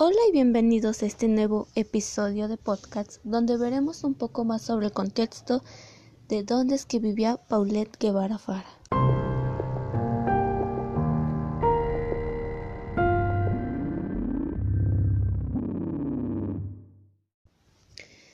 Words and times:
Hola 0.00 0.18
y 0.28 0.32
bienvenidos 0.32 1.02
a 1.02 1.06
este 1.06 1.26
nuevo 1.26 1.66
episodio 1.74 2.46
de 2.46 2.56
podcast 2.56 3.16
donde 3.24 3.56
veremos 3.56 4.04
un 4.04 4.14
poco 4.14 4.44
más 4.44 4.62
sobre 4.62 4.86
el 4.86 4.92
contexto 4.92 5.60
de 6.28 6.44
dónde 6.44 6.76
es 6.76 6.86
que 6.86 7.00
vivía 7.00 7.36
Paulette 7.48 7.98
Guevara 7.98 8.38
Fara. 8.38 8.78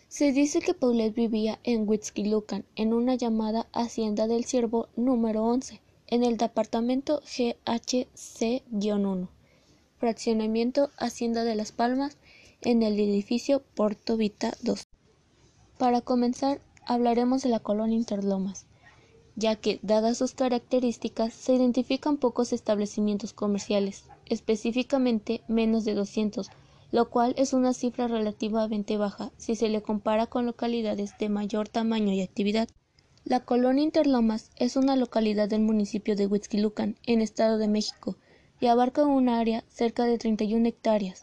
Se 0.09 0.33
dice 0.33 0.61
que 0.61 0.75
Paulette 0.75 1.15
vivía 1.15 1.61
en 1.65 1.89
Huitzquilucan, 1.89 2.67
en 2.77 2.93
una 2.93 3.15
llamada 3.15 3.69
Hacienda 3.73 4.27
del 4.27 4.45
Ciervo 4.45 4.91
número 4.97 5.43
11, 5.45 5.81
en 6.09 6.25
el 6.25 6.37
departamento 6.37 7.23
GHC-1, 7.23 9.29
fraccionamiento 10.05 10.91
Hacienda 10.99 11.45
de 11.45 11.55
las 11.55 11.73
Palmas, 11.73 12.19
en 12.61 12.83
el 12.83 13.01
edificio 13.01 13.63
Porto 13.75 14.19
Vita 14.19 14.53
2. 14.61 14.87
Para 15.79 16.03
comenzar, 16.03 16.61
hablaremos 16.85 17.43
de 17.43 17.49
la 17.49 17.61
colonia 17.61 17.97
Interlomas, 17.97 18.67
ya 19.35 19.57
que, 19.57 19.79
dadas 19.81 20.19
sus 20.19 20.35
características, 20.35 21.33
se 21.33 21.55
identifican 21.55 22.19
pocos 22.19 22.53
establecimientos 22.53 23.33
comerciales, 23.33 24.05
específicamente 24.27 25.41
menos 25.49 25.87
de 25.87 25.95
200, 25.95 26.51
lo 26.93 27.09
cual 27.09 27.35
es 27.39 27.55
una 27.55 27.73
cifra 27.73 28.07
relativamente 28.07 28.99
baja 28.99 29.33
si 29.39 29.57
se 29.57 29.71
le 29.71 29.81
compara 29.81 30.27
con 30.27 30.45
localidades 30.45 31.17
de 31.19 31.31
mayor 31.31 31.71
tamaño 31.71 32.13
y 32.13 32.21
actividad. 32.21 32.69
La 33.25 33.41
colonia 33.41 33.83
Interlomas 33.85 34.51
es 34.57 34.77
una 34.77 34.97
localidad 34.97 35.49
del 35.49 35.63
municipio 35.63 36.15
de 36.15 36.27
Huitzquilucan, 36.27 36.99
en 37.07 37.23
Estado 37.23 37.57
de 37.57 37.69
México, 37.69 38.19
y 38.61 38.67
abarca 38.67 39.05
un 39.05 39.29
área 39.29 39.65
cerca 39.69 40.05
de 40.05 40.19
31 40.19 40.69
hectáreas. 40.69 41.23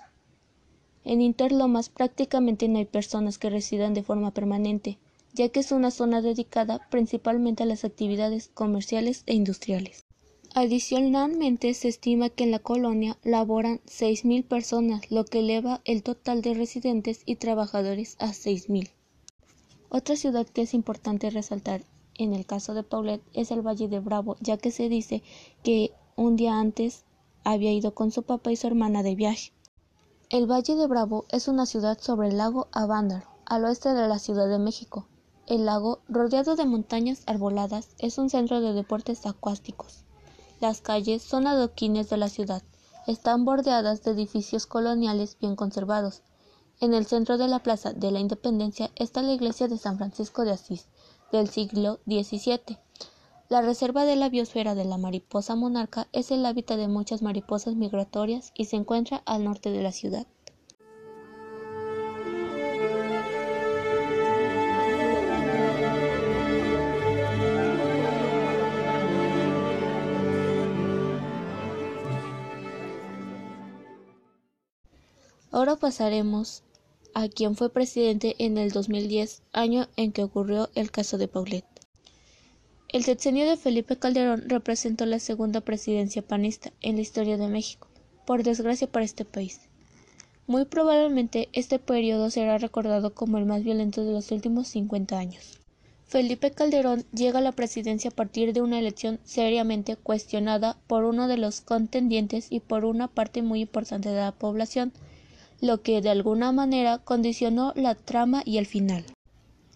En 1.04 1.22
Interlomas 1.22 1.90
prácticamente 1.90 2.68
no 2.68 2.78
hay 2.78 2.86
personas 2.86 3.38
que 3.38 3.50
residan 3.50 3.94
de 3.94 4.04
forma 4.04 4.32
permanente, 4.32 5.00
ya 5.34 5.50
que 5.50 5.62
es 5.62 5.72
una 5.72 5.92
zona 5.92 6.22
dedicada 6.22 6.88
principalmente 6.90 7.64
a 7.64 7.66
las 7.66 7.86
actividades 7.86 8.50
comerciales 8.54 9.24
e 9.26 9.34
industriales. 9.34 10.06
Adicionalmente, 10.54 11.74
se 11.74 11.88
estima 11.88 12.30
que 12.30 12.44
en 12.44 12.52
la 12.52 12.60
colonia 12.60 13.18
laboran 13.24 13.80
6.000 13.86 14.44
personas, 14.44 15.10
lo 15.10 15.24
que 15.24 15.40
eleva 15.40 15.82
el 15.86 16.04
total 16.04 16.42
de 16.42 16.54
residentes 16.54 17.22
y 17.26 17.38
trabajadores 17.38 18.18
a 18.20 18.34
6.000. 18.34 18.90
Otra 19.88 20.18
ciudad 20.18 20.46
que 20.46 20.64
es 20.64 20.74
importante 20.74 21.30
resaltar 21.30 21.84
en 22.16 22.34
el 22.34 22.46
caso 22.46 22.74
de 22.74 22.84
Paulette 22.84 23.24
es 23.34 23.52
el 23.52 23.66
Valle 23.66 23.88
de 23.88 24.00
Bravo, 24.00 24.36
ya 24.42 24.58
que 24.58 24.72
se 24.72 24.90
dice 24.90 25.24
que 25.64 25.92
un 26.16 26.36
día 26.36 26.60
antes 26.60 27.06
había 27.44 27.72
ido 27.72 27.94
con 27.94 28.12
su 28.12 28.24
papá 28.24 28.52
y 28.52 28.56
su 28.56 28.68
hermana 28.68 29.04
de 29.04 29.16
viaje. 29.16 29.54
El 30.30 30.50
Valle 30.50 30.76
de 30.76 30.88
Bravo 30.88 31.26
es 31.30 31.48
una 31.48 31.66
ciudad 31.66 32.00
sobre 32.00 32.30
el 32.30 32.38
lago 32.38 32.68
Avándaro, 32.72 33.28
al 33.46 33.66
oeste 33.66 33.94
de 33.94 34.08
la 34.08 34.20
Ciudad 34.20 34.48
de 34.48 34.60
México. 34.60 35.08
El 35.48 35.66
lago, 35.66 36.00
rodeado 36.08 36.56
de 36.56 36.66
montañas 36.66 37.24
arboladas, 37.26 37.90
es 38.00 38.18
un 38.18 38.30
centro 38.30 38.62
de 38.62 38.74
deportes 38.74 39.26
acuáticos. 39.26 40.06
Las 40.62 40.80
calles 40.80 41.22
son 41.24 41.48
adoquines 41.48 42.10
de 42.10 42.18
la 42.18 42.30
ciudad. 42.30 42.64
Están 43.08 43.44
bordeadas 43.44 44.04
de 44.04 44.12
edificios 44.12 44.68
coloniales 44.68 45.38
bien 45.40 45.56
conservados. 45.56 46.22
En 46.80 46.94
el 46.94 47.06
centro 47.06 47.38
de 47.38 47.48
la 47.48 47.60
Plaza 47.60 47.92
de 47.94 48.12
la 48.12 48.20
Independencia 48.20 48.92
está 48.96 49.22
la 49.24 49.34
iglesia 49.34 49.68
de 49.68 49.78
San 49.78 49.98
Francisco 49.98 50.46
de 50.46 50.52
Asís, 50.52 50.88
del 51.32 51.50
siglo 51.50 52.00
XVII. 52.06 52.78
La 53.52 53.62
reserva 53.62 54.06
de 54.06 54.16
la 54.16 54.30
biosfera 54.30 54.76
de 54.76 54.86
la 54.86 54.98
mariposa 54.98 55.58
monarca 55.58 56.08
es 56.14 56.32
el 56.32 56.46
hábitat 56.46 56.78
de 56.78 56.88
muchas 56.88 57.22
mariposas 57.22 57.76
migratorias 57.76 58.54
y 58.56 58.64
se 58.64 58.78
encuentra 58.78 59.22
al 59.26 59.44
norte 59.44 59.72
de 59.72 59.82
la 59.82 59.92
ciudad. 59.92 60.26
Ahora 75.52 75.76
pasaremos 75.76 76.64
a 77.14 77.28
quien 77.28 77.58
fue 77.58 77.70
presidente 77.70 78.38
en 78.40 78.58
el 78.58 78.72
2010, 78.72 79.44
año 79.52 79.90
en 79.98 80.14
que 80.14 80.24
ocurrió 80.24 80.70
el 80.74 80.90
caso 80.90 81.18
de 81.18 81.28
Paulette. 81.28 81.71
El 82.92 83.06
sexenio 83.06 83.50
de 83.50 83.56
Felipe 83.56 83.96
Calderón 83.96 84.50
representó 84.50 85.06
la 85.06 85.20
segunda 85.20 85.62
presidencia 85.62 86.22
panista 86.22 86.74
en 86.82 86.98
la 86.98 87.02
historia 87.02 87.38
de 87.38 87.48
México, 87.48 87.88
por 88.26 88.44
desgracia 88.44 88.86
para 88.86 89.06
este 89.06 89.24
país. 89.24 89.62
Muy 90.46 90.66
probablemente 90.66 91.48
este 91.54 91.80
periodo 91.80 92.30
será 92.30 92.58
recordado 92.58 93.14
como 93.14 93.38
el 93.38 93.46
más 93.46 93.64
violento 93.64 94.04
de 94.04 94.12
los 94.12 94.30
últimos 94.32 94.68
50 94.68 95.18
años. 95.18 95.58
Felipe 96.06 96.52
Calderón 96.52 97.06
llega 97.14 97.40
a 97.40 97.42
la 97.42 97.54
presidencia 97.54 98.10
a 98.10 98.14
partir 98.14 98.52
de 98.52 98.62
una 98.62 98.78
elección 98.78 99.22
seriamente 99.24 99.96
cuestionada 99.96 100.76
por 100.88 101.06
uno 101.06 101.30
de 101.30 101.38
los 101.38 101.62
contendientes 101.62 102.48
y 102.50 102.60
por 102.60 102.84
una 102.84 103.08
parte 103.08 103.42
muy 103.42 103.62
importante 103.62 104.10
de 104.10 104.20
la 104.20 104.34
población, 104.34 104.92
lo 105.62 105.82
que 105.82 106.02
de 106.02 106.10
alguna 106.10 106.52
manera 106.52 106.98
condicionó 106.98 107.72
la 107.78 107.96
trama 107.96 108.44
y 108.44 108.58
el 108.58 108.66
final. 108.66 109.06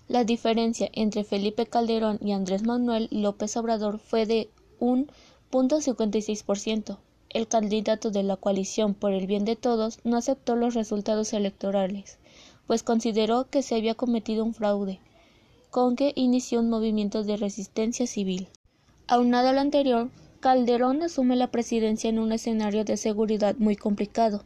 La 0.07 0.23
diferencia 0.23 0.87
entre 0.93 1.23
Felipe 1.23 1.65
Calderón 1.65 2.19
y 2.21 2.31
Andrés 2.31 2.61
Manuel 2.61 3.07
López 3.09 3.57
Obrador 3.57 3.97
fue 3.97 4.27
de 4.27 4.51
un 4.79 5.09
punto 5.49 5.79
El 7.29 7.47
candidato 7.47 8.11
de 8.11 8.21
la 8.21 8.35
coalición 8.37 8.93
por 8.93 9.13
el 9.13 9.25
bien 9.25 9.45
de 9.45 9.55
todos 9.55 9.97
no 10.03 10.17
aceptó 10.17 10.55
los 10.55 10.75
resultados 10.75 11.33
electorales, 11.33 12.19
pues 12.67 12.83
consideró 12.83 13.49
que 13.49 13.63
se 13.63 13.73
había 13.73 13.95
cometido 13.95 14.43
un 14.45 14.53
fraude, 14.53 14.99
con 15.71 15.95
que 15.95 16.13
inició 16.15 16.59
un 16.59 16.69
movimiento 16.69 17.23
de 17.23 17.37
resistencia 17.37 18.05
civil. 18.05 18.47
Aunado 19.07 19.47
a 19.47 19.53
lo 19.53 19.61
anterior, 19.61 20.11
Calderón 20.39 21.01
asume 21.01 21.35
la 21.35 21.49
presidencia 21.49 22.11
en 22.11 22.19
un 22.19 22.31
escenario 22.31 22.85
de 22.85 22.97
seguridad 22.97 23.55
muy 23.57 23.75
complicado, 23.75 24.43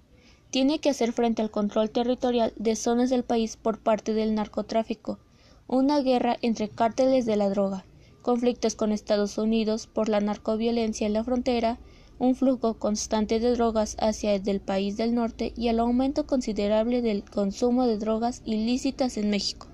tiene 0.52 0.80
que 0.80 0.90
hacer 0.90 1.12
frente 1.12 1.42
al 1.42 1.52
control 1.52 1.90
territorial 1.90 2.54
de 2.56 2.78
zonas 2.78 3.10
del 3.10 3.24
país 3.24 3.58
por 3.58 3.78
parte 3.78 4.14
del 4.14 4.36
narcotráfico, 4.36 5.20
una 5.70 6.02
guerra 6.02 6.36
entre 6.42 6.68
cárteles 6.68 7.26
de 7.26 7.36
la 7.36 7.48
droga, 7.48 7.86
conflictos 8.24 8.76
con 8.76 8.92
Estados 8.92 9.38
Unidos 9.38 9.88
por 9.88 10.10
la 10.10 10.20
narcoviolencia 10.20 11.08
en 11.08 11.14
la 11.14 11.24
frontera, 11.24 11.80
un 12.18 12.36
flujo 12.36 12.74
constante 12.74 13.40
de 13.40 13.52
drogas 13.52 13.96
hacia 14.00 14.34
el 14.34 14.60
país 14.60 14.98
del 14.98 15.14
norte 15.14 15.54
y 15.56 15.68
el 15.68 15.80
aumento 15.80 16.26
considerable 16.26 17.02
del 17.02 17.24
consumo 17.24 17.86
de 17.86 17.98
drogas 17.98 18.42
ilícitas 18.46 19.16
en 19.18 19.30
México. 19.30 19.68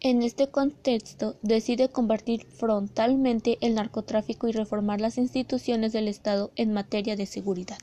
En 0.00 0.22
este 0.22 0.48
contexto, 0.48 1.36
decide 1.42 1.90
combatir 1.90 2.46
frontalmente 2.46 3.58
el 3.60 3.74
narcotráfico 3.74 4.48
y 4.48 4.52
reformar 4.52 5.02
las 5.02 5.18
instituciones 5.18 5.92
del 5.92 6.08
Estado 6.08 6.50
en 6.56 6.72
materia 6.72 7.14
de 7.14 7.26
seguridad. 7.26 7.76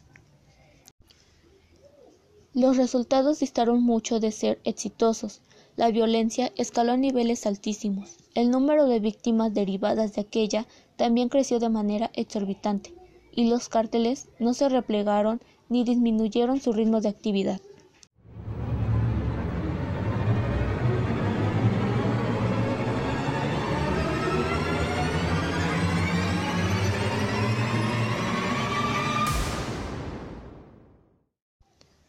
Los 2.55 2.75
resultados 2.75 3.39
distaron 3.39 3.83
mucho 3.83 4.19
de 4.19 4.31
ser 4.31 4.59
exitosos. 4.63 5.41
La 5.77 5.91
violencia 5.91 6.51
escaló 6.55 6.93
a 6.93 6.97
niveles 6.97 7.45
altísimos. 7.45 8.17
El 8.33 8.49
número 8.49 8.88
de 8.88 8.99
víctimas 8.99 9.53
derivadas 9.53 10.15
de 10.15 10.21
aquella 10.21 10.65
también 10.95 11.29
creció 11.29 11.59
de 11.59 11.69
manera 11.69 12.09
exorbitante, 12.15 12.95
y 13.31 13.47
los 13.47 13.69
cárteles 13.69 14.27
no 14.39 14.55
se 14.55 14.69
replegaron 14.69 15.39
ni 15.69 15.83
disminuyeron 15.83 16.59
su 16.59 16.73
ritmo 16.73 16.99
de 16.99 17.09
actividad. 17.09 17.61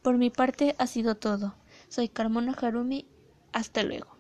Por 0.00 0.16
mi 0.16 0.30
parte 0.30 0.74
ha 0.78 0.86
sido 0.86 1.16
todo. 1.16 1.54
Soy 1.90 2.08
Carmona 2.08 2.52
Harumi. 2.58 3.04
Hasta 3.52 3.82
luego. 3.82 4.17